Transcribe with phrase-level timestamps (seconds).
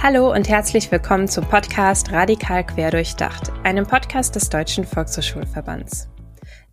[0.00, 6.08] Hallo und herzlich willkommen zum Podcast Radikal Querdurchdacht, einem Podcast des Deutschen Volkshochschulverbands.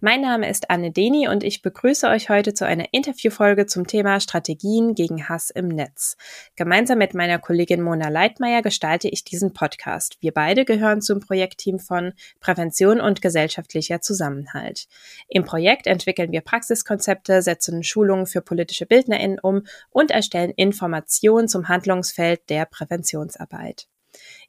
[0.06, 4.20] Mein Name ist Anne Deni und ich begrüße euch heute zu einer Interviewfolge zum Thema
[4.20, 6.16] Strategien gegen Hass im Netz.
[6.56, 10.18] Gemeinsam mit meiner Kollegin Mona Leitmeier gestalte ich diesen Podcast.
[10.22, 14.86] Wir beide gehören zum Projektteam von Prävention und gesellschaftlicher Zusammenhalt.
[15.28, 21.68] Im Projekt entwickeln wir Praxiskonzepte, setzen Schulungen für politische BildnerInnen um und erstellen Informationen zum
[21.68, 23.88] Handlungsfeld der Präventionsarbeit.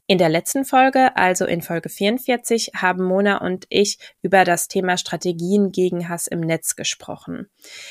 [0.09, 4.97] In der letzten Folge, also in Folge 44, haben Mona und ich über das Thema
[4.97, 7.49] Strategien gegen Hass im Netz gesprochen.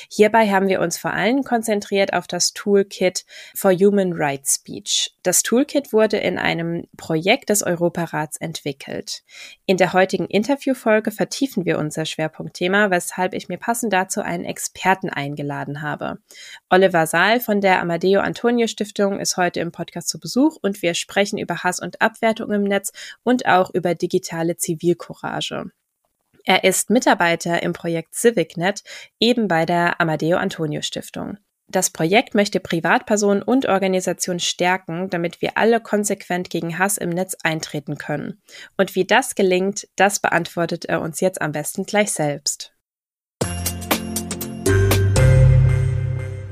[0.09, 5.11] Hierbei haben wir uns vor allem konzentriert auf das Toolkit for Human Rights Speech.
[5.27, 9.23] Das Toolkit wurde in einem Projekt des Europarats entwickelt.
[9.65, 15.09] In der heutigen Interviewfolge vertiefen wir unser Schwerpunktthema, weshalb ich mir passend dazu einen Experten
[15.09, 16.19] eingeladen habe.
[16.69, 20.93] Oliver Saal von der Amadeo Antonio Stiftung ist heute im Podcast zu Besuch und wir
[20.93, 25.71] sprechen über Hass und Abwertung im Netz und auch über digitale Zivilcourage.
[26.45, 28.81] Er ist Mitarbeiter im Projekt CivicNet,
[29.19, 31.37] eben bei der Amadeo Antonio Stiftung.
[31.69, 37.35] Das Projekt möchte Privatpersonen und Organisationen stärken, damit wir alle konsequent gegen Hass im Netz
[37.43, 38.41] eintreten können.
[38.77, 42.73] Und wie das gelingt, das beantwortet er uns jetzt am besten gleich selbst.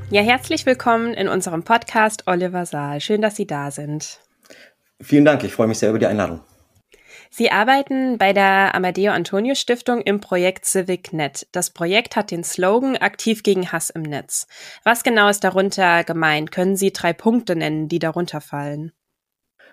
[0.09, 2.99] Ja, herzlich willkommen in unserem Podcast Oliver Saal.
[2.99, 4.19] Schön, dass Sie da sind.
[5.01, 6.41] Vielen Dank, ich freue mich sehr über die Einladung.
[7.37, 11.47] Sie arbeiten bei der Amadeo Antonio Stiftung im Projekt CivicNet.
[11.51, 14.47] Das Projekt hat den Slogan Aktiv gegen Hass im Netz.
[14.85, 16.53] Was genau ist darunter gemeint?
[16.53, 18.93] Können Sie drei Punkte nennen, die darunter fallen?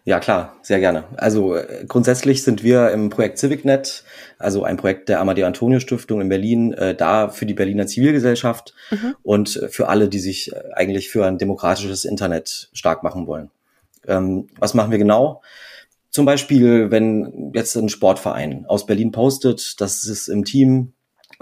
[0.02, 1.05] Ja, klar, sehr gerne.
[1.16, 4.02] Also äh, grundsätzlich sind wir im Projekt CivicNet,
[4.40, 8.74] also ein Projekt der Amadeo Antonio Stiftung in Berlin, äh, da für die Berliner Zivilgesellschaft
[8.90, 9.14] mhm.
[9.22, 13.52] und für alle, die sich äh, eigentlich für ein demokratisches Internet stark machen wollen.
[14.08, 15.42] Ähm, was machen wir genau?
[16.12, 20.92] Zum Beispiel, wenn jetzt ein Sportverein aus Berlin postet, dass es im Team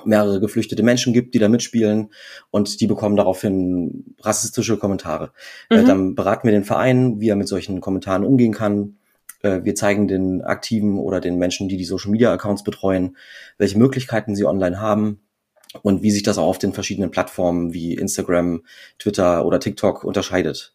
[0.05, 2.11] mehrere geflüchtete Menschen gibt, die da mitspielen
[2.53, 5.33] und die bekommen daraufhin rassistische Kommentare.
[5.69, 5.83] Äh, mhm.
[5.83, 8.97] Äh, dann beraten wir den Verein, wie er mit solchen Kommentaren umgehen kann.
[9.43, 13.17] Äh, wir zeigen den Aktiven oder den Menschen, die die Social Media Accounts betreuen,
[13.59, 15.21] welche Möglichkeiten sie online haben
[15.83, 18.63] und wie sich das auch auf den verschiedenen Plattformen wie Instagram,
[19.01, 20.75] Twitter oder TikTok unterscheidet.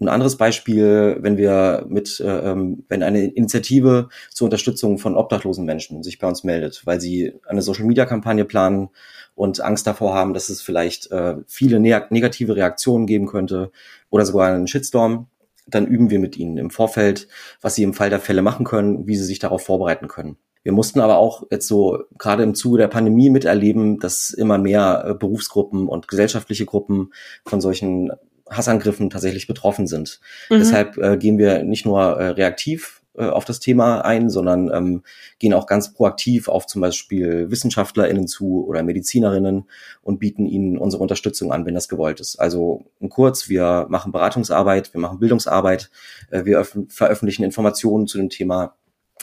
[0.00, 5.64] Ein anderes Beispiel, wenn wir mit, äh, ähm, wenn eine Initiative zur Unterstützung von obdachlosen
[5.64, 8.88] Menschen sich bei uns meldet, weil sie eine Social-Media-Kampagne planen
[9.36, 13.70] und Angst davor haben, dass es vielleicht äh, viele ne negative Reaktionen geben könnte
[14.10, 15.28] oder sogar einen Shitstorm,
[15.66, 17.28] dann üben wir mit ihnen im Vorfeld,
[17.60, 20.36] was sie im Fall der Fälle machen können, wie sie sich darauf vorbereiten können.
[20.64, 25.04] Wir mussten aber auch jetzt so gerade im Zuge der Pandemie miterleben, dass immer mehr
[25.06, 27.12] äh, Berufsgruppen und gesellschaftliche Gruppen
[27.44, 28.10] von solchen
[28.50, 30.20] Hassangriffen tatsächlich betroffen sind.
[30.50, 30.58] Mhm.
[30.58, 35.02] Deshalb äh, gehen wir nicht nur äh, reaktiv äh, auf das Thema ein, sondern ähm,
[35.38, 39.68] gehen auch ganz proaktiv auf zum Beispiel WissenschaftlerInnen zu oder MedizinerInnen
[40.02, 42.36] und bieten ihnen unsere Unterstützung an, wenn das gewollt ist.
[42.36, 45.90] Also kurz, wir machen Beratungsarbeit, wir machen Bildungsarbeit,
[46.30, 48.74] äh, wir veröffentlichen Informationen zu dem Thema.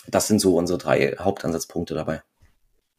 [0.08, 2.22] Das sind so unsere drei Hauptansatzpunkte dabei.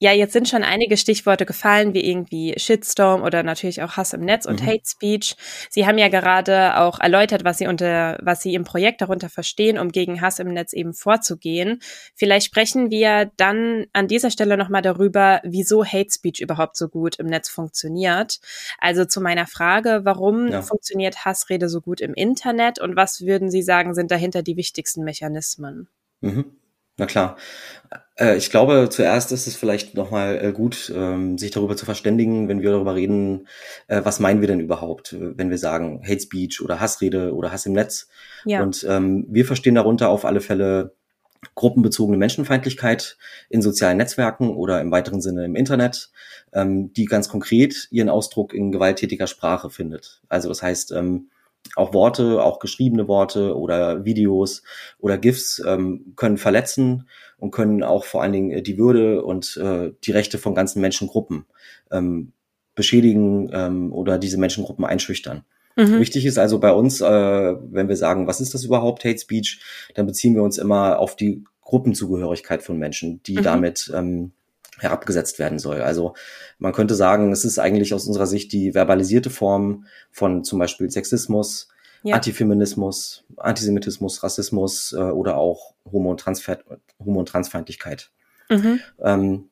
[0.02, 4.22] Ja, jetzt sind schon einige Stichworte gefallen, wie irgendwie Shitstorm oder natürlich auch Hass im
[4.22, 4.66] Netz und mhm.
[4.66, 5.36] Hate Speech.
[5.70, 9.78] Sie haben ja gerade auch erläutert, was Sie unter, was Sie im Projekt darunter verstehen,
[9.78, 11.78] um gegen Hass im Netz eben vorzugehen.
[12.16, 17.20] Vielleicht sprechen wir dann an dieser Stelle nochmal darüber, wieso Hate Speech überhaupt so gut
[17.20, 18.40] im Netz funktioniert.
[18.78, 20.62] Also zu meiner Frage, warum ja.
[20.62, 25.04] funktioniert Hassrede so gut im Internet und was würden Sie sagen, sind dahinter die wichtigsten
[25.04, 25.86] Mechanismen?
[26.22, 26.56] Mhm.
[26.96, 27.36] Na klar.
[28.22, 32.48] Äh, ich glaube, zuerst ist es vielleicht nochmal äh, gut, ähm, sich darüber zu verständigen,
[32.48, 33.48] wenn wir darüber reden,
[33.88, 37.66] äh, was meinen wir denn überhaupt, wenn wir sagen Hate Speech oder Hassrede oder Hass
[37.66, 38.08] im Netz.
[38.44, 38.62] Ja.
[38.62, 40.94] Und ähm, wir verstehen darunter auf alle Fälle
[41.56, 43.16] gruppenbezogene Menschenfeindlichkeit
[43.50, 46.12] in sozialen Netzwerken oder im weiteren Sinne im Internet,
[46.52, 50.22] ähm, die ganz konkret ihren Ausdruck in gewalttätiger Sprache findet.
[50.28, 51.30] Also das heißt, ähm,
[51.76, 54.62] auch Worte, auch geschriebene Worte oder Videos
[54.98, 57.08] oder GIFs ähm, können verletzen
[57.42, 60.80] und können auch vor allen Dingen äh, die Würde und äh, die Rechte von ganzen
[60.80, 61.44] Menschengruppen
[61.90, 62.30] ähm,
[62.76, 65.44] beschädigen ähm, oder diese Menschengruppen einschüchtern.
[65.74, 65.98] Mhm.
[65.98, 69.60] Wichtig ist also bei uns, äh, wenn wir sagen, was ist das überhaupt, Hate Speech,
[69.96, 73.42] dann beziehen wir uns immer auf die Gruppenzugehörigkeit von Menschen, die mhm.
[73.42, 74.30] damit ähm,
[74.78, 75.82] herabgesetzt werden soll.
[75.82, 76.14] Also
[76.60, 80.88] man könnte sagen, es ist eigentlich aus unserer Sicht die verbalisierte Form von zum Beispiel
[80.88, 81.70] Sexismus,
[82.02, 82.14] ja.
[82.16, 86.58] Antifeminismus, Antisemitismus, Rassismus äh, oder auch Homo- und, Transfer
[87.04, 88.10] Homo und Transfeindlichkeit.
[88.50, 88.80] Mhm.
[89.02, 89.48] Ähm,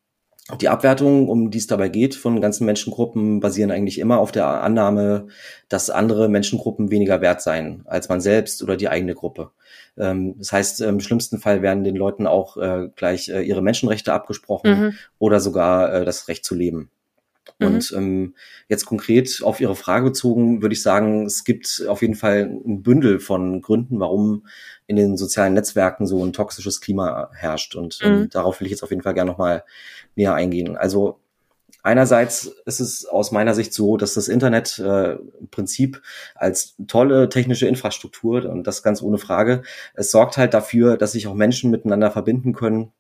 [0.59, 4.47] Die Abwertungen, um die es dabei geht, von ganzen Menschengruppen basieren eigentlich immer auf der
[4.47, 5.29] Annahme,
[5.69, 9.53] dass andere Menschengruppen weniger wert seien als man selbst oder die eigene Gruppe.
[9.97, 14.13] Ähm, das heißt, im schlimmsten Fall werden den Leuten auch äh, gleich äh, ihre Menschenrechte
[14.13, 14.95] abgesprochen mhm.
[15.19, 16.91] oder sogar äh, das Recht zu leben.
[17.59, 17.67] Mhm.
[17.67, 18.35] Und ähm,
[18.69, 22.83] jetzt konkret auf Ihre Frage bezogen, würde ich sagen, es gibt auf jeden Fall ein
[22.83, 24.47] Bündel von Gründen, warum
[24.87, 27.77] in den sozialen Netzwerken so ein toxisches Klima herrscht.
[27.77, 28.31] Und ähm, mhm.
[28.31, 29.65] darauf will ich jetzt auf jeden Fall gerne nochmal
[30.17, 30.77] näher eingehen.
[30.77, 31.21] Also
[31.83, 36.03] Einerseits ist es aus meiner Sicht so, dass das Internet äh, im Prinzip
[36.35, 39.63] als tolle technische Infrastruktur und das ganz ohne Frage,
[39.95, 42.93] es sorgt halt dafür, dass sich auch Menschen miteinander verbinden können,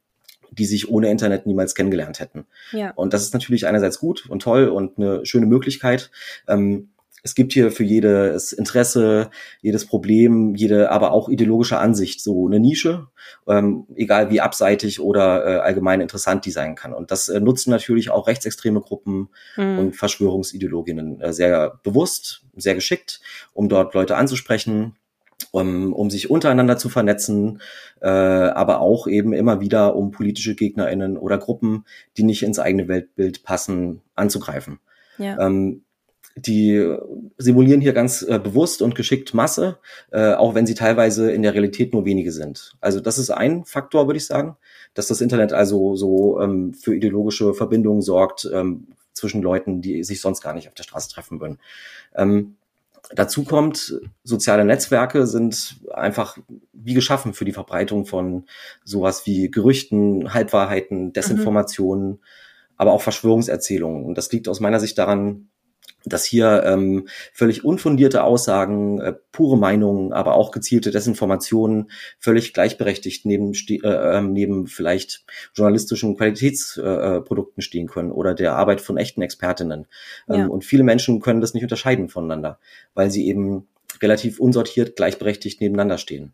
[0.50, 2.46] die sich ohne Internet niemals kennengelernt hätten.
[2.72, 2.92] Ja.
[2.92, 6.10] Und das ist natürlich einerseits gut und toll und eine schöne Möglichkeit.
[6.48, 6.90] Ähm,
[7.22, 9.30] es gibt hier für jedes Interesse,
[9.60, 13.08] jedes Problem, jede aber auch ideologische Ansicht so eine Nische,
[13.46, 16.94] ähm, egal wie abseitig oder äh, allgemein interessant die sein kann.
[16.94, 19.78] Und das äh, nutzen natürlich auch rechtsextreme Gruppen mhm.
[19.78, 23.20] und Verschwörungsideologinnen äh, sehr bewusst, sehr geschickt,
[23.52, 24.96] um dort Leute anzusprechen,
[25.50, 27.60] um, um sich untereinander zu vernetzen,
[28.00, 31.84] äh, aber auch eben immer wieder, um politische GegnerInnen oder Gruppen,
[32.16, 34.80] die nicht ins eigene Weltbild passen, anzugreifen.
[35.18, 35.38] Ja.
[35.38, 35.82] Ähm,
[36.36, 36.96] die
[37.38, 39.78] simulieren hier ganz äh, bewusst und geschickt Masse,
[40.10, 42.76] äh, auch wenn sie teilweise in der Realität nur wenige sind.
[42.80, 44.56] Also das ist ein Faktor, würde ich sagen,
[44.94, 50.20] dass das Internet also so ähm, für ideologische Verbindungen sorgt ähm, zwischen Leuten, die sich
[50.20, 51.58] sonst gar nicht auf der Straße treffen würden.
[52.14, 52.56] Ähm,
[53.14, 56.38] Dazu kommt, soziale Netzwerke sind einfach
[56.72, 58.44] wie geschaffen für die Verbreitung von
[58.84, 62.18] sowas wie Gerüchten, Halbwahrheiten, Desinformationen, mhm.
[62.76, 64.04] aber auch Verschwörungserzählungen.
[64.04, 65.48] Und das liegt aus meiner Sicht daran,
[66.04, 73.26] dass hier ähm, völlig unfundierte Aussagen, äh, pure Meinungen, aber auch gezielte Desinformationen völlig gleichberechtigt
[73.26, 75.24] neben, äh, äh, neben vielleicht
[75.54, 79.86] journalistischen Qualitätsprodukten äh, stehen können oder der Arbeit von echten Expertinnen.
[80.28, 80.46] Ähm, ja.
[80.46, 82.58] Und viele Menschen können das nicht unterscheiden voneinander,
[82.94, 83.68] weil sie eben
[84.00, 86.32] relativ unsortiert gleichberechtigt nebeneinander stehen.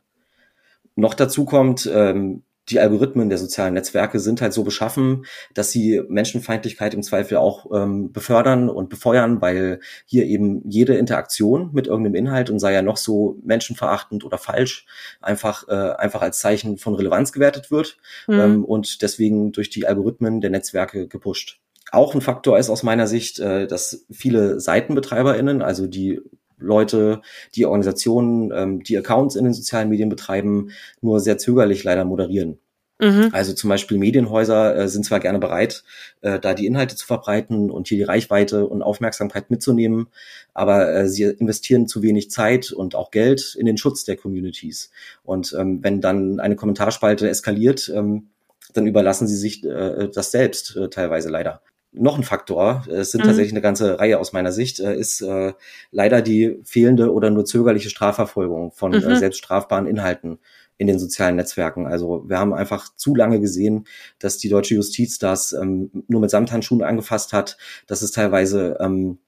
[0.94, 6.02] Noch dazu kommt, ähm, die Algorithmen der sozialen Netzwerke sind halt so beschaffen, dass sie
[6.08, 12.16] Menschenfeindlichkeit im Zweifel auch ähm, befördern und befeuern, weil hier eben jede Interaktion mit irgendeinem
[12.16, 14.86] Inhalt und sei ja noch so menschenverachtend oder falsch
[15.20, 18.34] einfach äh, einfach als Zeichen von Relevanz gewertet wird mhm.
[18.34, 21.60] ähm, und deswegen durch die Algorithmen der Netzwerke gepusht.
[21.92, 26.20] Auch ein Faktor ist aus meiner Sicht, äh, dass viele SeitenbetreiberInnen, also die
[26.58, 27.22] Leute,
[27.54, 30.70] die Organisationen, ähm, die Accounts in den sozialen Medien betreiben,
[31.00, 32.58] nur sehr zögerlich leider moderieren.
[32.98, 33.28] Mhm.
[33.32, 35.84] Also zum Beispiel Medienhäuser äh, sind zwar gerne bereit,
[36.22, 40.06] äh, da die Inhalte zu verbreiten und hier die Reichweite und Aufmerksamkeit mitzunehmen,
[40.54, 44.90] aber äh, sie investieren zu wenig Zeit und auch Geld in den Schutz der Communities.
[45.24, 48.28] Und ähm, wenn dann eine Kommentarspalte eskaliert, ähm,
[48.72, 51.60] dann überlassen sie sich äh, das selbst äh, teilweise leider
[51.92, 53.28] noch ein Faktor, es sind mhm.
[53.28, 55.54] tatsächlich eine ganze Reihe aus meiner Sicht, äh, ist äh,
[55.90, 59.10] leider die fehlende oder nur zögerliche Strafverfolgung von äh, mhm.
[59.10, 60.38] äh, selbst strafbaren Inhalten
[60.78, 61.86] in den sozialen Netzwerken.
[61.86, 63.86] Also wir haben einfach zu lange gesehen,
[64.18, 67.56] dass die deutsche Justiz das ähm, nur mit Samthandschuhen angefasst hat,
[67.86, 69.18] dass es teilweise ähm,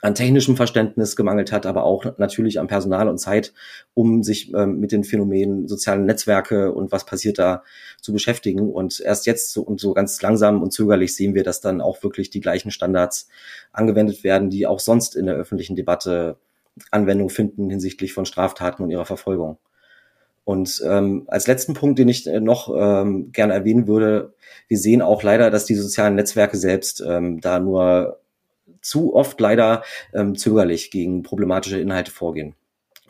[0.00, 3.52] an technischem Verständnis gemangelt hat, aber auch natürlich an Personal und Zeit,
[3.94, 7.62] um sich ähm, mit den Phänomenen sozialen Netzwerke und was passiert da
[8.00, 8.70] zu beschäftigen.
[8.70, 12.02] Und erst jetzt so, und so ganz langsam und zögerlich sehen wir, dass dann auch
[12.02, 13.28] wirklich die gleichen Standards
[13.72, 16.36] angewendet werden, die auch sonst in der öffentlichen Debatte
[16.90, 19.58] Anwendung finden hinsichtlich von Straftaten und ihrer Verfolgung.
[20.44, 24.34] Und ähm, als letzten Punkt, den ich äh, noch ähm, gerne erwähnen würde,
[24.66, 28.18] wir sehen auch leider, dass die sozialen Netzwerke selbst ähm, da nur
[28.82, 32.54] zu oft leider ähm, zögerlich gegen problematische Inhalte vorgehen.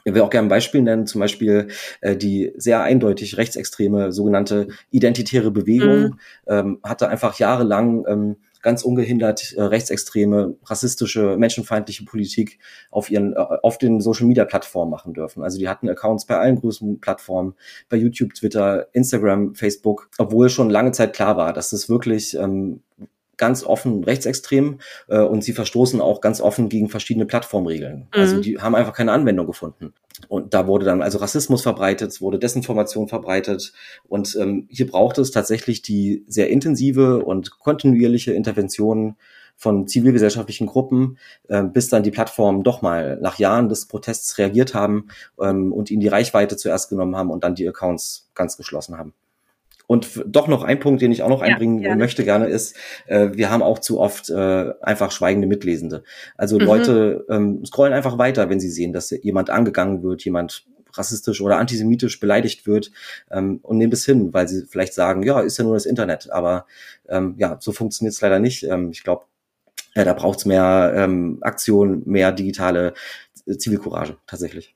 [0.05, 1.69] Ich will auch gerne ein Beispiel nennen, zum Beispiel
[2.00, 6.19] äh, die sehr eindeutig rechtsextreme sogenannte identitäre Bewegung mhm.
[6.47, 12.59] ähm, hatte einfach jahrelang ähm, ganz ungehindert äh, rechtsextreme, rassistische, menschenfeindliche Politik
[12.91, 15.43] auf ihren, äh, auf den Social Media Plattformen machen dürfen.
[15.43, 17.55] Also die hatten Accounts bei allen größten Plattformen,
[17.88, 22.83] bei YouTube, Twitter, Instagram, Facebook, obwohl schon lange Zeit klar war, dass das wirklich ähm,
[23.37, 28.09] ganz offen rechtsextrem äh, und sie verstoßen auch ganz offen gegen verschiedene Plattformregeln.
[28.11, 28.39] Also mhm.
[28.39, 29.95] Also die haben einfach keine Anwendung gefunden.
[30.29, 33.73] Und da wurde dann also Rassismus verbreitet, wurde Desinformation verbreitet.
[34.09, 39.17] Und ähm, hier braucht es tatsächlich die sehr intensive und kontinuierliche Intervention
[39.57, 44.75] von zivilgesellschaftlichen Gruppen, äh, bis dann die Plattformen doch mal nach Jahren des Protests reagiert
[44.75, 45.09] haben
[45.41, 49.15] ähm, und ihnen die Reichweite zuerst genommen haben und dann die Accounts ganz geschlossen haben.
[49.87, 53.31] Und doch noch ein Punkt, den ich auch noch einbringen ja, möchte gerne, ist, äh,
[53.33, 56.03] wir haben auch zu oft äh, einfach schweigende Mitlesende.
[56.37, 56.65] Also mhm.
[56.65, 61.59] Leute ähm, scrollen einfach weiter, wenn sie sehen, dass jemand angegangen wird, jemand rassistisch oder
[61.59, 62.91] antisemitisch beleidigt wird
[63.31, 66.31] ähm, und nehmen das hin, weil sie vielleicht sagen, ja, ist ja nur das Internet.
[66.31, 66.67] Aber
[67.09, 68.65] ähm, ja, so funktioniert es leider nicht.
[68.65, 69.25] Ähm, ich glaube,
[69.95, 72.95] ja, da braucht es mehr ähm, Aktion, mehr digitale
[73.47, 74.75] Zivilcourage tatsächlich.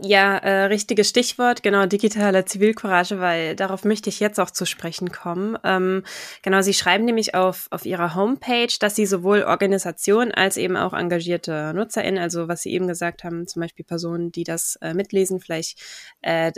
[0.00, 5.10] Ja, äh, richtiges Stichwort, genau, digitale Zivilcourage, weil darauf möchte ich jetzt auch zu sprechen
[5.10, 5.58] kommen.
[5.64, 6.04] Ähm,
[6.42, 10.92] genau, Sie schreiben nämlich auf, auf Ihrer Homepage, dass Sie sowohl Organisationen als eben auch
[10.92, 15.40] engagierte NutzerInnen, also was Sie eben gesagt haben, zum Beispiel Personen, die das äh, mitlesen,
[15.40, 15.82] vielleicht
[16.22, 16.52] äh,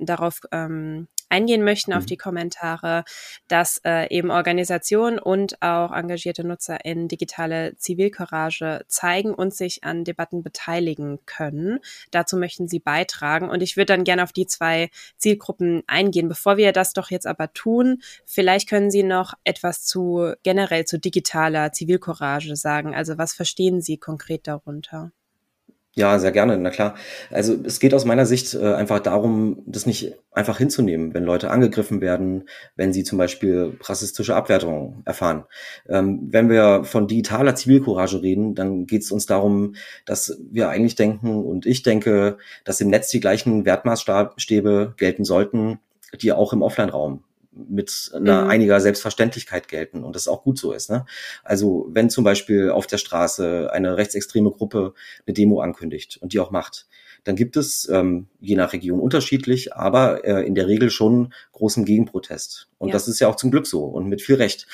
[0.00, 2.08] darauf ähm, eingehen möchten, auf mhm.
[2.08, 3.04] die Kommentare,
[3.48, 10.04] dass äh, eben Organisationen und auch engagierte Nutzer in digitale Zivilcourage zeigen und sich an
[10.04, 11.80] Debatten beteiligen können.
[12.10, 13.48] Dazu möchten sie beitragen.
[13.48, 16.28] Und ich würde dann gerne auf die zwei Zielgruppen eingehen.
[16.28, 20.98] Bevor wir das doch jetzt aber tun, vielleicht können Sie noch etwas zu generell zu
[20.98, 22.94] digitaler Zivilcourage sagen.
[22.94, 25.12] Also was verstehen Sie konkret darunter?
[25.94, 26.94] Ja, sehr gerne, na klar.
[27.30, 31.50] Also es geht aus meiner Sicht äh, einfach darum, das nicht einfach hinzunehmen, wenn Leute
[31.50, 35.44] angegriffen werden, wenn sie zum Beispiel rassistische Abwertungen erfahren.
[35.86, 39.74] Ähm, wenn wir von digitaler Zivilcourage reden, dann geht es uns darum,
[40.06, 45.78] dass wir eigentlich denken und ich denke, dass im Netz die gleichen Wertmaßstäbe gelten sollten,
[46.22, 47.22] die auch im Offline-Raum
[47.52, 48.50] mit einer mhm.
[48.50, 50.90] einiger Selbstverständlichkeit gelten und das auch gut so ist.
[50.90, 51.04] Ne?
[51.44, 54.94] Also wenn zum Beispiel auf der Straße eine rechtsextreme Gruppe
[55.26, 56.86] eine Demo ankündigt und die auch macht,
[57.24, 61.84] dann gibt es ähm, je nach Region unterschiedlich, aber äh, in der Regel schon großen
[61.84, 62.68] Gegenprotest.
[62.78, 62.92] Und ja.
[62.92, 64.66] das ist ja auch zum Glück so und mit viel Recht.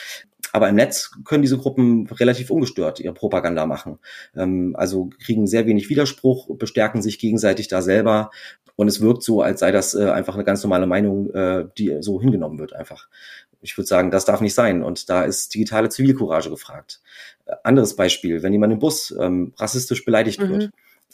[0.53, 3.99] Aber im Netz können diese Gruppen relativ ungestört ihre Propaganda machen.
[4.37, 8.31] Ähm, also kriegen sehr wenig Widerspruch, bestärken sich gegenseitig da selber
[8.79, 11.97] und es wirkt so, als sei das äh, einfach eine ganz normale Meinung, äh, die
[12.01, 13.09] so hingenommen wird einfach.
[13.61, 14.85] Ich würde sagen, das darf nicht sein.
[14.85, 17.01] Und da ist digitale Zivilcourage gefragt.
[17.47, 20.49] Äh, anderes Beispiel, wenn jemand im Bus ähm, rassistisch beleidigt mhm.
[20.49, 20.71] wird,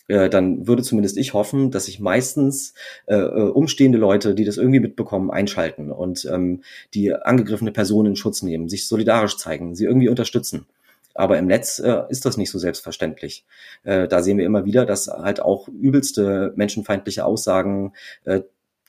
[0.08, 2.74] äh, dann würde zumindest ich hoffen, dass sich meistens
[3.06, 8.16] äh, äh, umstehende Leute, die das irgendwie mitbekommen, einschalten und ähm, die angegriffene Person in
[8.16, 10.66] Schutz nehmen, sich solidarisch zeigen, sie irgendwie unterstützen.
[11.14, 13.46] Aber im Netz äh, ist das nicht so selbstverständlich.
[13.84, 17.92] Äh, da sehen wir immer wieder, dass halt auch übelste menschenfeindliche Aussagen,
[18.24, 18.40] äh,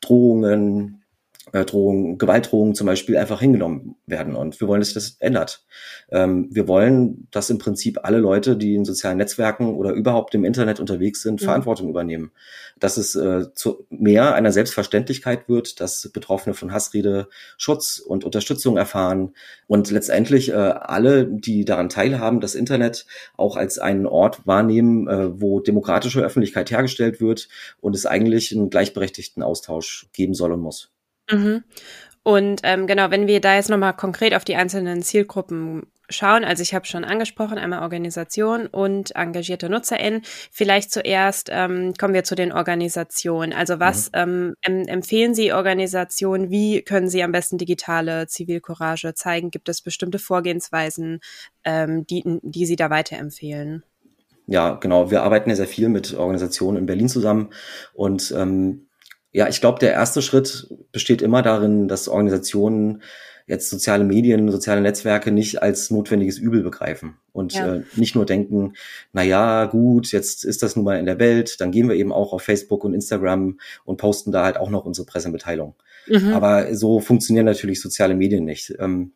[0.01, 1.04] Drohungen,
[1.51, 4.35] Drohungen, Gewaltdrohungen zum Beispiel einfach hingenommen werden.
[4.35, 5.63] Und wir wollen, dass sich das ändert.
[6.11, 10.43] Ähm, wir wollen, dass im Prinzip alle Leute, die in sozialen Netzwerken oder überhaupt im
[10.43, 11.45] Internet unterwegs sind, mhm.
[11.45, 12.31] Verantwortung übernehmen.
[12.79, 18.75] Dass es äh, zu mehr einer Selbstverständlichkeit wird, dass Betroffene von Hassrede Schutz und Unterstützung
[18.75, 19.33] erfahren
[19.67, 23.05] und letztendlich äh, alle, die daran teilhaben, das Internet
[23.37, 27.49] auch als einen Ort wahrnehmen, äh, wo demokratische Öffentlichkeit hergestellt wird
[27.81, 30.94] und es eigentlich einen gleichberechtigten Austausch geben soll und muss.
[31.29, 31.63] Mhm.
[32.23, 36.63] Und ähm, genau, wenn wir da jetzt nochmal konkret auf die einzelnen Zielgruppen schauen, also
[36.63, 40.23] ich habe schon angesprochen, einmal Organisation und engagierte NutzerInnen.
[40.51, 43.53] Vielleicht zuerst ähm, kommen wir zu den Organisationen.
[43.53, 44.55] Also was mhm.
[44.63, 46.49] ähm, empfehlen Sie Organisationen?
[46.49, 49.51] Wie können sie am besten digitale Zivilcourage zeigen?
[49.51, 51.19] Gibt es bestimmte Vorgehensweisen,
[51.63, 53.83] ähm, die, die Sie da weiterempfehlen?
[54.47, 55.09] Ja, genau.
[55.09, 57.49] Wir arbeiten ja sehr viel mit Organisationen in Berlin zusammen
[57.93, 58.84] und ähm,
[59.35, 63.03] ja, ich glaube, der erste Schritt besteht immer darin, dass Organisationen
[63.47, 67.75] jetzt soziale Medien, soziale Netzwerke nicht als notwendiges Übel begreifen und ja.
[67.75, 68.75] äh, nicht nur denken,
[69.11, 72.13] na ja, gut, jetzt ist das nun mal in der Welt, dann gehen wir eben
[72.13, 75.75] auch auf Facebook und Instagram und posten da halt auch noch unsere Pressemitteilung.
[76.07, 76.31] Mhm.
[76.31, 78.73] Aber so funktionieren natürlich soziale Medien nicht.
[78.79, 79.11] Ähm,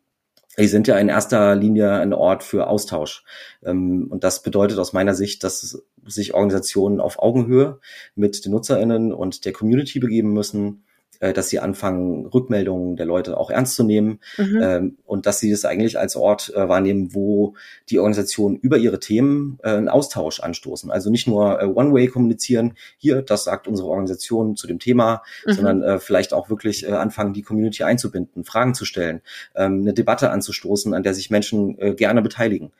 [0.58, 3.24] die sind ja in erster Linie ein Ort für Austausch.
[3.64, 7.78] Ähm, und das bedeutet aus meiner Sicht, dass sich Organisationen auf Augenhöhe
[8.14, 10.84] mit den NutzerInnen und der Community begeben müssen
[11.20, 14.60] äh, dass sie anfangen, Rückmeldungen der Leute auch ernst zu nehmen mhm.
[14.62, 17.54] ähm, und dass sie das eigentlich als Ort äh, wahrnehmen, wo
[17.88, 20.90] die Organisationen über ihre Themen äh, einen Austausch anstoßen.
[20.90, 25.52] Also nicht nur äh, One-Way kommunizieren, hier, das sagt unsere Organisation zu dem Thema, mhm.
[25.52, 29.20] sondern äh, vielleicht auch wirklich äh, anfangen, die Community einzubinden, Fragen zu stellen,
[29.54, 32.72] ähm, eine Debatte anzustoßen, an der sich Menschen äh, gerne beteiligen.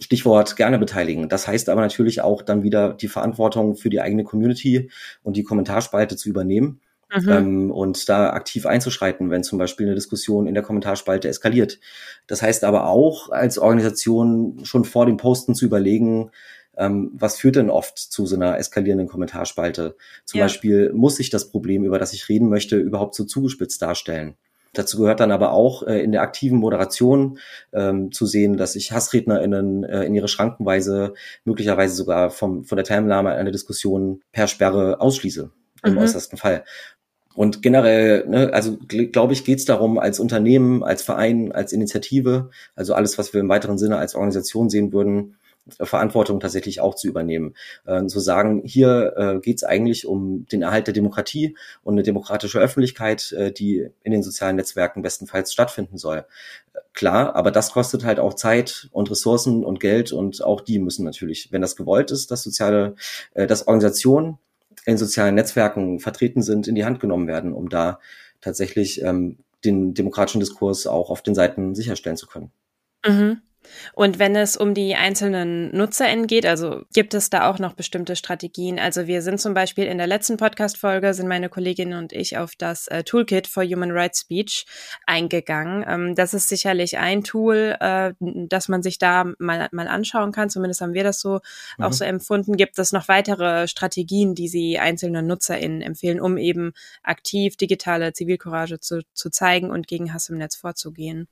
[0.00, 1.28] Stichwort gerne beteiligen.
[1.28, 4.90] Das heißt aber natürlich auch dann wieder die Verantwortung für die eigene Community
[5.24, 6.80] und die Kommentarspalte zu übernehmen
[7.14, 7.28] Mhm.
[7.28, 11.80] Ähm, und da aktiv einzuschreiten, wenn zum Beispiel eine Diskussion in der Kommentarspalte eskaliert.
[12.26, 16.30] Das heißt aber auch, als Organisation schon vor dem Posten zu überlegen,
[16.76, 19.96] ähm, was führt denn oft zu so einer eskalierenden Kommentarspalte?
[20.24, 20.44] Zum ja.
[20.44, 24.36] Beispiel muss sich das Problem, über das ich reden möchte, überhaupt so zugespitzt darstellen.
[24.74, 27.38] Dazu gehört dann aber auch äh, in der aktiven Moderation
[27.72, 32.84] ähm, zu sehen, dass ich HassrednerInnen äh, in ihre Schrankenweise möglicherweise sogar vom, von der
[32.84, 35.50] Teilnahme einer Diskussion per Sperre ausschließe,
[35.84, 35.98] im mhm.
[35.98, 36.64] äußersten Fall.
[37.38, 42.50] Und generell, ne, also glaube ich, geht es darum, als Unternehmen, als Verein, als Initiative,
[42.74, 45.36] also alles, was wir im weiteren Sinne als Organisation sehen würden,
[45.80, 47.54] Verantwortung tatsächlich auch zu übernehmen.
[47.86, 52.02] Äh, zu sagen, hier äh, geht es eigentlich um den Erhalt der Demokratie und eine
[52.02, 56.24] demokratische Öffentlichkeit, äh, die in den sozialen Netzwerken bestenfalls stattfinden soll.
[56.92, 61.04] Klar, aber das kostet halt auch Zeit und Ressourcen und Geld und auch die müssen
[61.04, 62.96] natürlich, wenn das gewollt ist, dass soziale,
[63.34, 64.38] äh, dass Organisationen
[64.84, 68.00] in sozialen Netzwerken vertreten sind, in die Hand genommen werden, um da
[68.40, 72.50] tatsächlich ähm, den demokratischen Diskurs auch auf den Seiten sicherstellen zu können.
[73.06, 73.42] Mhm.
[73.92, 78.16] Und wenn es um die einzelnen NutzerInnen geht, also gibt es da auch noch bestimmte
[78.16, 78.78] Strategien?
[78.78, 82.52] Also wir sind zum Beispiel in der letzten Podcast-Folge, sind meine Kollegin und ich auf
[82.56, 84.66] das äh, Toolkit for Human Rights Speech
[85.06, 85.84] eingegangen.
[85.88, 90.50] Ähm, das ist sicherlich ein Tool, äh, das man sich da mal, mal anschauen kann.
[90.50, 91.40] Zumindest haben wir das so
[91.78, 91.84] mhm.
[91.84, 92.56] auch so empfunden.
[92.56, 96.72] Gibt es noch weitere Strategien, die Sie einzelnen NutzerInnen empfehlen, um eben
[97.02, 101.28] aktiv digitale Zivilcourage zu, zu zeigen und gegen Hass im Netz vorzugehen?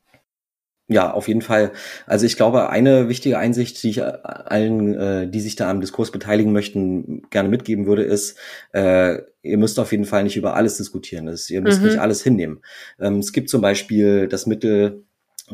[0.89, 1.73] Ja, auf jeden Fall.
[2.07, 6.13] Also ich glaube, eine wichtige Einsicht, die ich allen, äh, die sich da am Diskurs
[6.13, 8.39] beteiligen möchten, gerne mitgeben würde, ist,
[8.73, 11.27] äh, ihr müsst auf jeden Fall nicht über alles diskutieren.
[11.27, 11.89] Das, ihr müsst mhm.
[11.89, 12.61] nicht alles hinnehmen.
[13.01, 15.03] Ähm, es gibt zum Beispiel das Mittel,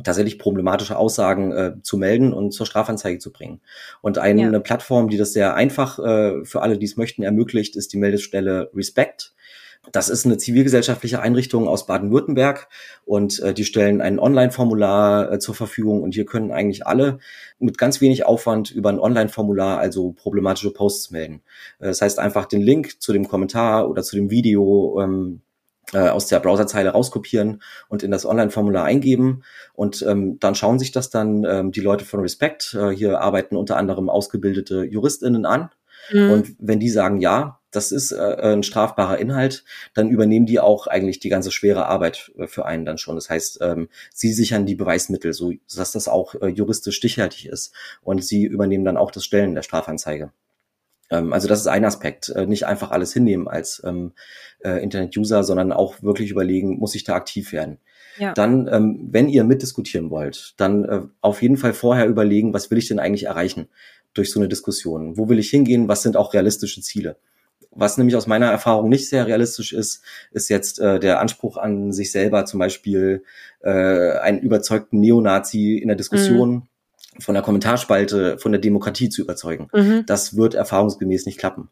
[0.04, 3.60] tatsächlich problematische Aussagen äh, zu melden und zur Strafanzeige zu bringen.
[4.00, 4.58] Und eine ja.
[4.58, 8.70] Plattform, die das sehr einfach äh, für alle, die es möchten, ermöglicht, ist die Meldestelle
[8.74, 9.34] Respect.
[9.90, 12.68] Das ist eine zivilgesellschaftliche Einrichtung aus Baden-Württemberg
[13.04, 17.18] und äh, die stellen ein Online-Formular äh, zur Verfügung und hier können eigentlich alle
[17.58, 21.42] mit ganz wenig Aufwand über ein Online-Formular also problematische Posts melden.
[21.80, 25.40] Äh, das heißt einfach den Link zu dem Kommentar oder zu dem Video ähm,
[25.92, 29.42] äh, aus der Browserzeile rauskopieren und in das Online-Formular eingeben
[29.74, 32.72] und ähm, dann schauen sich das dann ähm, die Leute von Respect.
[32.74, 35.70] Äh, hier arbeiten unter anderem ausgebildete JuristInnen an
[36.10, 36.30] Mhm.
[36.30, 39.64] Und wenn die sagen, ja, das ist äh, ein strafbarer Inhalt,
[39.94, 43.16] dann übernehmen die auch eigentlich die ganze schwere Arbeit äh, für einen dann schon.
[43.16, 47.74] Das heißt, ähm, sie sichern die Beweismittel, so dass das auch äh, juristisch stichhaltig ist.
[48.02, 50.32] Und sie übernehmen dann auch das Stellen der Strafanzeige.
[51.10, 52.28] Ähm, also das ist ein Aspekt.
[52.28, 54.12] Äh, nicht einfach alles hinnehmen als ähm,
[54.64, 57.78] äh, Internet-User, sondern auch wirklich überlegen, muss ich da aktiv werden.
[58.18, 58.34] Ja.
[58.34, 62.76] Dann, ähm, wenn ihr mitdiskutieren wollt, dann äh, auf jeden Fall vorher überlegen, was will
[62.76, 63.68] ich denn eigentlich erreichen?
[64.14, 65.16] durch so eine Diskussion.
[65.16, 65.88] Wo will ich hingehen?
[65.88, 67.16] Was sind auch realistische Ziele?
[67.74, 71.92] Was nämlich aus meiner Erfahrung nicht sehr realistisch ist, ist jetzt äh, der Anspruch an
[71.92, 73.24] sich selber, zum Beispiel
[73.60, 76.62] äh, einen überzeugten Neonazi in der Diskussion mhm
[77.18, 79.68] von der Kommentarspalte, von der Demokratie zu überzeugen.
[79.74, 80.04] Mhm.
[80.06, 81.68] Das wird erfahrungsgemäß nicht klappen.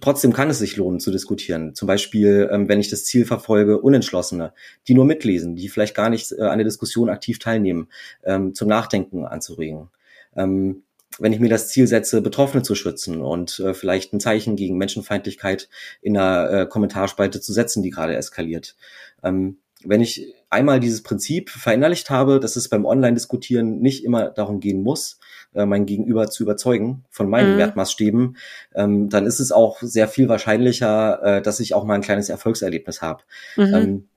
[0.00, 1.74] Trotzdem kann es sich lohnen zu diskutieren.
[1.74, 4.52] Zum Beispiel, ähm, wenn ich das Ziel verfolge, Unentschlossene,
[4.88, 7.88] die nur mitlesen, die vielleicht gar nicht äh, an der Diskussion aktiv teilnehmen,
[8.24, 9.88] ähm, zum Nachdenken anzuregen.
[10.34, 10.82] Ähm,
[11.18, 14.76] wenn ich mir das Ziel setze, Betroffene zu schützen und äh, vielleicht ein Zeichen gegen
[14.76, 15.68] Menschenfeindlichkeit
[16.02, 18.76] in der äh, Kommentarspalte zu setzen, die gerade eskaliert.
[19.22, 24.60] Ähm, wenn ich einmal dieses Prinzip verinnerlicht habe, dass es beim Online-Diskutieren nicht immer darum
[24.60, 25.18] gehen muss,
[25.54, 27.58] äh, mein Gegenüber zu überzeugen von meinen mhm.
[27.58, 28.36] Wertmaßstäben,
[28.74, 32.28] ähm, dann ist es auch sehr viel wahrscheinlicher, äh, dass ich auch mal ein kleines
[32.28, 33.22] Erfolgserlebnis habe.
[33.56, 33.74] Mhm.
[33.74, 34.08] Ähm,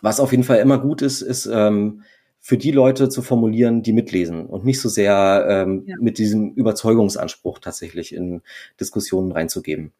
[0.00, 2.02] was auf jeden Fall immer gut ist, ist ähm,
[2.44, 5.96] für die Leute zu formulieren, die mitlesen und nicht so sehr ähm, ja.
[6.00, 8.42] mit diesem Überzeugungsanspruch tatsächlich in
[8.80, 9.92] Diskussionen reinzugeben.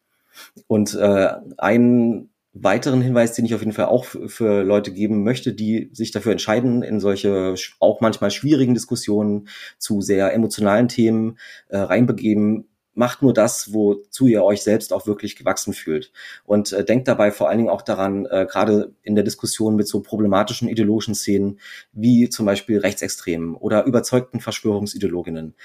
[0.67, 5.53] Und äh, einen weiteren Hinweis, den ich auf jeden Fall auch für Leute geben möchte,
[5.53, 9.47] die sich dafür entscheiden, in solche auch manchmal schwierigen Diskussionen
[9.79, 15.35] zu sehr emotionalen Themen äh, reinbegeben, macht nur das, wozu ihr euch selbst auch wirklich
[15.35, 16.11] gewachsen fühlt.
[16.45, 19.87] Und äh, denkt dabei vor allen Dingen auch daran, äh, gerade in der Diskussion mit
[19.87, 21.59] so problematischen ideologischen Szenen
[21.91, 25.55] wie zum Beispiel Rechtsextremen oder überzeugten Verschwörungsideologinnen.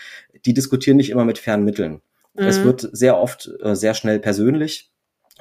[0.45, 2.01] Die diskutieren nicht immer mit fairen Mitteln.
[2.35, 2.45] Mhm.
[2.45, 4.91] Es wird sehr oft äh, sehr schnell persönlich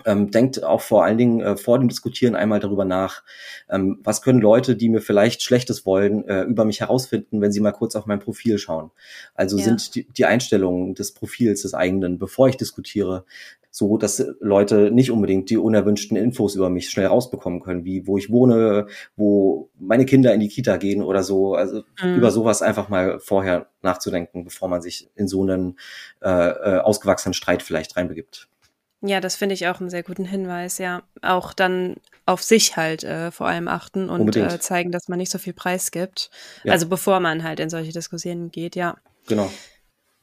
[0.05, 3.23] ähm, denkt auch vor allen Dingen äh, vor dem Diskutieren einmal darüber nach,
[3.69, 7.59] ähm, was können Leute, die mir vielleicht Schlechtes wollen, äh, über mich herausfinden, wenn sie
[7.59, 8.91] mal kurz auf mein Profil schauen.
[9.35, 9.65] Also ja.
[9.65, 13.25] sind die, die Einstellungen des Profils des eigenen, bevor ich diskutiere,
[13.77, 18.17] so, dass Leute nicht unbedingt die unerwünschten Infos über mich schnell rausbekommen können, wie wo
[18.17, 21.53] ich wohne, wo meine Kinder in die Kita gehen oder so.
[21.53, 22.15] Also mhm.
[22.15, 25.77] über sowas einfach mal vorher nachzudenken, bevor man sich in so einen
[26.23, 28.49] äh, äh, ausgewachsenen Streit vielleicht reinbegibt.
[29.01, 31.03] Ja, das finde ich auch einen sehr guten Hinweis, ja.
[31.21, 35.31] Auch dann auf sich halt äh, vor allem achten und äh, zeigen, dass man nicht
[35.31, 36.31] so viel Preis gibt.
[36.63, 36.73] Ja.
[36.73, 38.97] Also bevor man halt in solche Diskussionen geht, ja.
[39.27, 39.51] Genau.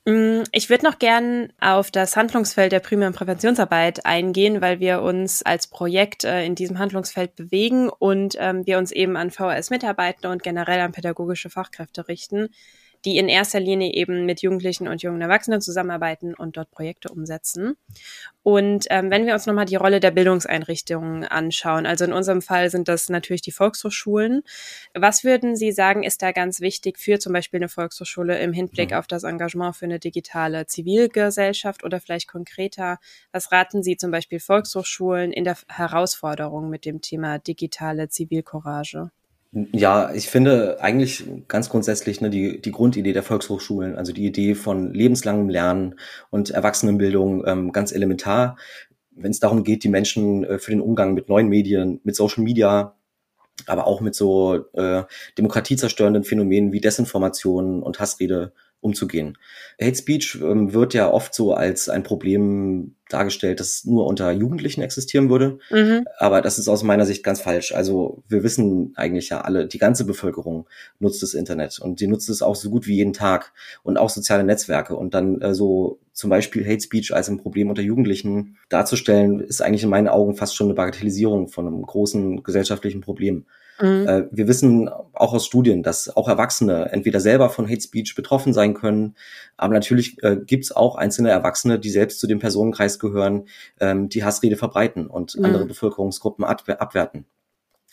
[0.06, 5.42] Mm, ich würde noch gern auf das Handlungsfeld der primären Präventionsarbeit eingehen, weil wir uns
[5.42, 10.42] als Projekt äh, in diesem Handlungsfeld bewegen und ähm, wir uns eben an VHS-Mitarbeitende und
[10.42, 12.48] generell an pädagogische Fachkräfte richten.
[13.04, 17.76] Die in erster Linie eben mit Jugendlichen und jungen Erwachsenen zusammenarbeiten und dort Projekte umsetzen.
[18.42, 22.70] Und ähm, wenn wir uns nochmal die Rolle der Bildungseinrichtungen anschauen, also in unserem Fall
[22.70, 24.42] sind das natürlich die Volkshochschulen.
[24.94, 28.92] Was würden Sie sagen, ist da ganz wichtig für zum Beispiel eine Volkshochschule im Hinblick
[28.92, 32.98] auf das Engagement für eine digitale Zivilgesellschaft oder vielleicht konkreter,
[33.32, 39.10] was raten Sie zum Beispiel Volkshochschulen in der Herausforderung mit dem Thema digitale Zivilcourage?
[39.72, 44.56] Ja, ich finde eigentlich ganz grundsätzlich ne, die, die Grundidee der Volkshochschulen, also die Idee
[44.56, 45.94] von lebenslangem Lernen
[46.30, 48.56] und Erwachsenenbildung ähm, ganz elementar,
[49.12, 52.42] wenn es darum geht, die Menschen äh, für den Umgang mit neuen Medien, mit Social
[52.42, 52.96] Media,
[53.66, 55.04] aber auch mit so äh,
[55.38, 58.52] demokratiezerstörenden Phänomenen wie Desinformation und Hassrede
[58.84, 59.38] umzugehen.
[59.80, 64.82] Hate Speech ähm, wird ja oft so als ein Problem dargestellt, das nur unter Jugendlichen
[64.82, 65.58] existieren würde.
[65.70, 66.04] Mhm.
[66.18, 67.72] Aber das ist aus meiner Sicht ganz falsch.
[67.72, 70.66] Also wir wissen eigentlich ja alle, die ganze Bevölkerung
[70.98, 74.10] nutzt das Internet und sie nutzt es auch so gut wie jeden Tag und auch
[74.10, 74.96] soziale Netzwerke.
[74.96, 79.62] Und dann äh, so zum Beispiel Hate Speech als ein Problem unter Jugendlichen darzustellen, ist
[79.62, 83.46] eigentlich in meinen Augen fast schon eine Bagatellisierung von einem großen gesellschaftlichen Problem.
[83.80, 84.06] Mhm.
[84.06, 88.52] Äh, wir wissen auch aus Studien, dass auch Erwachsene entweder selber von Hate Speech betroffen
[88.52, 89.16] sein können,
[89.56, 93.48] aber natürlich äh, gibt es auch einzelne Erwachsene, die selbst zu dem Personenkreis gehören,
[93.80, 95.44] ähm, die Hassrede verbreiten und mhm.
[95.44, 97.26] andere Bevölkerungsgruppen abwerten.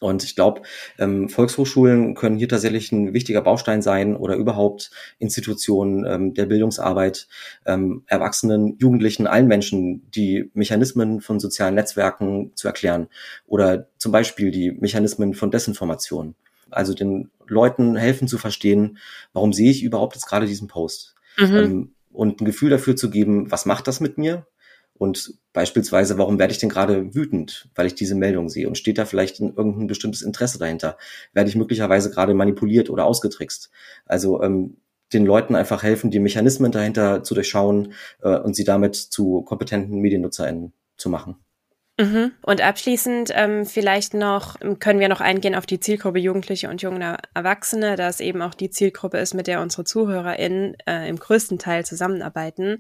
[0.02, 0.64] Und ich glaube,
[0.98, 7.28] ähm, Volkshochschulen können hier tatsächlich ein wichtiger Baustein sein oder überhaupt Institutionen ähm, der Bildungsarbeit,
[7.68, 13.10] ähm, Erwachsenen, Jugendlichen, allen Menschen die Mechanismen von sozialen Netzwerken zu erklären
[13.46, 16.34] oder zum Beispiel die Mechanismen von Desinformation.
[16.72, 18.98] Also den Leuten helfen zu verstehen,
[19.34, 21.14] warum sehe ich überhaupt jetzt gerade diesen Post.
[21.38, 21.58] Mhm.
[21.58, 24.48] Ähm, und ein Gefühl dafür zu geben, was macht das mit mir?
[25.02, 28.68] Und beispielsweise, warum werde ich denn gerade wütend, weil ich diese Meldung sehe?
[28.68, 30.96] Und steht da vielleicht ein, irgendein bestimmtes Interesse dahinter?
[31.34, 33.72] Werde ich möglicherweise gerade manipuliert oder ausgetrickst?
[34.06, 34.78] Also ähm,
[35.12, 40.02] den Leuten einfach helfen, die Mechanismen dahinter zu durchschauen äh, und sie damit zu kompetenten
[40.02, 41.38] MediennutzerInnen zu machen.
[42.00, 42.32] Mhm.
[42.42, 47.18] Und abschließend ähm, vielleicht noch, können wir noch eingehen auf die Zielgruppe Jugendliche und junge
[47.34, 51.60] Erwachsene, da es eben auch die Zielgruppe ist, mit der unsere ZuhörerInnen äh, im größten
[51.60, 52.78] Teil zusammenarbeiten.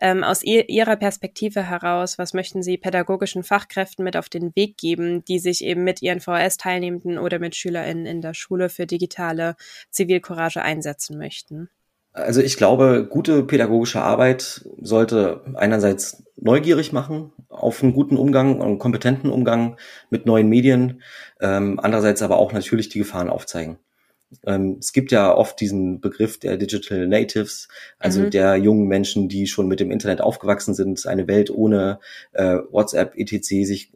[0.00, 4.78] Ähm, aus ihr, Ihrer Perspektive heraus, was möchten Sie pädagogischen Fachkräften mit auf den Weg
[4.78, 9.56] geben, die sich eben mit ihren VHS-Teilnehmenden oder mit SchülerInnen in der Schule für digitale
[9.90, 11.68] Zivilcourage einsetzen möchten?
[12.12, 18.78] Also ich glaube, gute pädagogische Arbeit sollte einerseits neugierig machen auf einen guten Umgang, einen
[18.78, 19.76] kompetenten Umgang
[20.10, 21.02] mit neuen Medien,
[21.40, 23.78] ähm, andererseits aber auch natürlich die Gefahren aufzeigen.
[24.46, 28.30] Ähm, es gibt ja oft diesen Begriff der Digital Natives, also mhm.
[28.30, 31.98] der jungen Menschen, die schon mit dem Internet aufgewachsen sind, eine Welt ohne
[32.32, 33.40] äh, WhatsApp, etc.
[33.42, 33.92] sich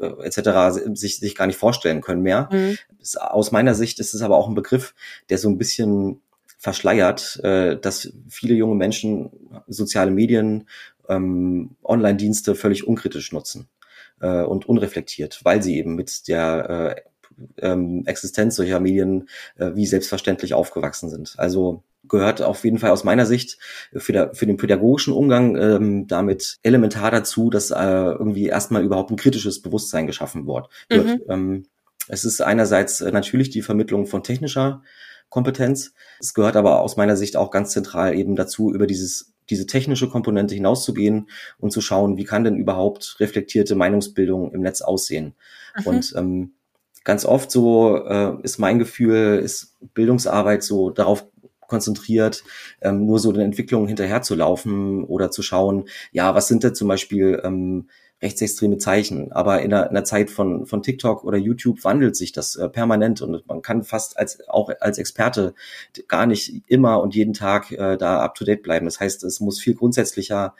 [0.00, 0.80] äh, etc.
[0.94, 2.48] sich sich gar nicht vorstellen können mehr.
[2.52, 2.78] Mhm.
[3.20, 4.94] Aus meiner Sicht ist es aber auch ein Begriff,
[5.30, 6.20] der so ein bisschen
[6.66, 9.30] verschleiert, äh, dass viele junge Menschen
[9.68, 10.68] soziale Medien,
[11.08, 13.68] ähm, Online-Dienste völlig unkritisch nutzen
[14.20, 19.86] äh, und unreflektiert, weil sie eben mit der äh, ähm, Existenz solcher Medien äh, wie
[19.86, 21.34] selbstverständlich aufgewachsen sind.
[21.36, 23.58] Also gehört auf jeden Fall aus meiner Sicht
[23.94, 29.12] für, der, für den pädagogischen Umgang ähm, damit elementar dazu, dass äh, irgendwie erstmal überhaupt
[29.12, 30.68] ein kritisches Bewusstsein geschaffen wird.
[30.90, 31.20] Mhm.
[31.28, 31.66] Ähm,
[32.08, 34.82] es ist einerseits äh, natürlich die Vermittlung von technischer
[35.28, 35.92] Kompetenz.
[36.20, 40.08] Es gehört aber aus meiner Sicht auch ganz zentral eben dazu, über dieses diese technische
[40.08, 45.34] Komponente hinauszugehen und zu schauen, wie kann denn überhaupt reflektierte Meinungsbildung im Netz aussehen.
[45.78, 45.86] Mhm.
[45.86, 46.54] Und ähm,
[47.04, 51.26] ganz oft so äh, ist mein Gefühl, ist Bildungsarbeit so darauf
[51.60, 52.44] konzentriert,
[52.80, 57.40] ähm, nur so den Entwicklungen hinterherzulaufen oder zu schauen, ja, was sind denn zum Beispiel
[57.44, 57.88] ähm,
[58.22, 59.32] rechtsextreme Zeichen.
[59.32, 62.68] Aber in einer, in einer Zeit von, von TikTok oder YouTube wandelt sich das äh,
[62.68, 65.54] permanent und man kann fast als auch als Experte
[66.08, 68.86] gar nicht immer und jeden Tag äh, da up to date bleiben.
[68.86, 70.54] Das heißt, es muss viel grundsätzlicher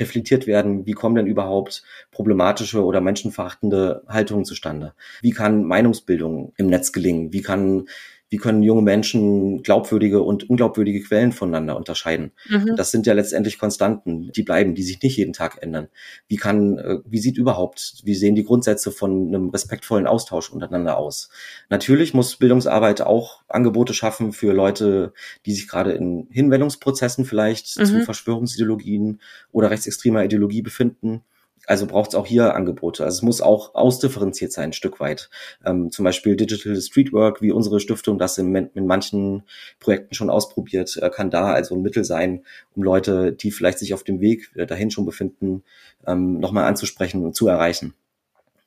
[0.00, 4.94] reflektiert werden, wie kommen denn überhaupt problematische oder menschenverachtende Haltungen zustande?
[5.22, 7.32] Wie kann Meinungsbildung im Netz gelingen?
[7.32, 7.86] Wie kann
[8.34, 12.32] wie können junge Menschen glaubwürdige und unglaubwürdige Quellen voneinander unterscheiden.
[12.48, 12.74] Mhm.
[12.76, 15.86] Das sind ja letztendlich Konstanten, die bleiben, die sich nicht jeden Tag ändern.
[16.26, 20.96] Wie kann, äh, wie sieht überhaupt, wie sehen die Grundsätze von einem respektvollen Austausch untereinander
[20.96, 21.28] aus?
[21.70, 25.12] Natürlich muss Bildungsarbeit auch Angebote schaffen für Leute,
[25.46, 27.84] die sich gerade in Hinwendungsprozessen vielleicht mhm.
[27.84, 29.20] zu Verschwörungsideologien
[29.52, 31.22] oder rechtsextremer Ideologie befinden
[31.66, 33.04] also braucht es auch hier Angebote.
[33.04, 35.30] Also es muss auch ausdifferenziert sein, ein Stück weit.
[35.64, 39.44] Ähm, zum Beispiel Digital Streetwork, wie unsere Stiftung das in, in manchen
[39.80, 43.94] Projekten schon ausprobiert, äh, kann da also ein Mittel sein, um Leute, die vielleicht sich
[43.94, 45.62] auf dem Weg äh, dahin schon befinden,
[46.06, 47.94] ähm, nochmal anzusprechen und zu erreichen.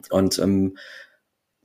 [0.09, 0.77] Und ähm,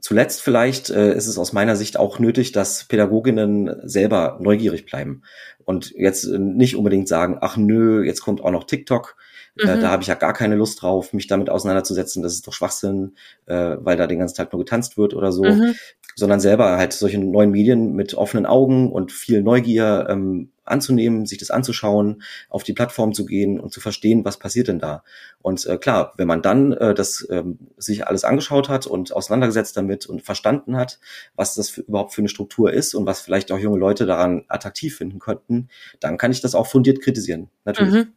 [0.00, 5.22] zuletzt vielleicht äh, ist es aus meiner Sicht auch nötig, dass Pädagoginnen selber neugierig bleiben
[5.64, 9.16] und jetzt äh, nicht unbedingt sagen, ach nö, jetzt kommt auch noch TikTok.
[9.58, 9.80] Äh, mhm.
[9.80, 12.22] da habe ich ja gar keine Lust drauf, mich damit auseinanderzusetzen.
[12.22, 15.44] Das ist doch Schwachsinn, äh, weil da den ganzen Tag nur getanzt wird oder so.
[15.44, 15.74] Mhm.
[16.14, 21.38] Sondern selber halt solche neuen Medien mit offenen Augen und viel Neugier ähm, anzunehmen, sich
[21.38, 25.02] das anzuschauen, auf die Plattform zu gehen und zu verstehen, was passiert denn da.
[25.40, 29.76] Und äh, klar, wenn man dann äh, das ähm, sich alles angeschaut hat und auseinandergesetzt
[29.76, 31.00] damit und verstanden hat,
[31.34, 34.44] was das für, überhaupt für eine Struktur ist und was vielleicht auch junge Leute daran
[34.48, 35.68] attraktiv finden könnten,
[36.00, 37.48] dann kann ich das auch fundiert kritisieren.
[37.64, 37.94] Natürlich.
[37.94, 38.12] Mhm.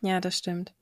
[0.00, 0.72] Ja, das stimmt.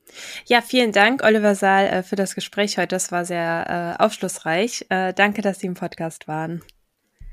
[0.45, 2.89] Ja, vielen Dank, Oliver Saal, äh, für das Gespräch heute.
[2.89, 4.85] Das war sehr äh, aufschlussreich.
[4.89, 6.61] Äh, danke, dass Sie im Podcast waren.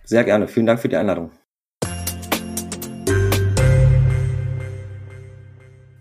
[0.04, 0.48] Sehr gerne.
[0.48, 1.30] Vielen Dank für die Einladung.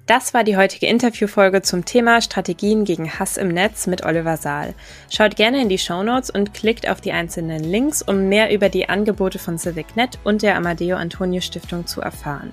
[0.05, 4.73] Das war die heutige Interviewfolge zum Thema Strategien gegen Hass im Netz mit Oliver Saal.
[5.09, 8.67] Schaut gerne in die Show Notes und klickt auf die einzelnen Links, um mehr über
[8.67, 12.51] die Angebote von CivicNet und der Amadeo Antonio Stiftung zu erfahren.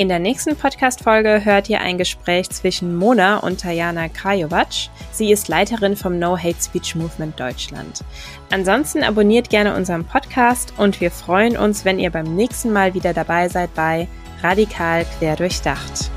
[0.00, 4.88] In der nächsten Podcast-Folge hört ihr ein Gespräch zwischen Mona und Tajana Krajovac.
[5.12, 8.02] Sie ist Leiterin vom No Hate Speech Movement Deutschland.
[8.50, 13.12] Ansonsten abonniert gerne unseren Podcast und wir freuen uns, wenn ihr beim nächsten Mal wieder
[13.12, 14.08] dabei seid bei
[14.42, 16.10] Radikal quer durchdacht.